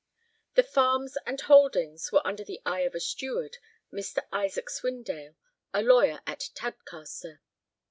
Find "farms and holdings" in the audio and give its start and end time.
0.63-2.11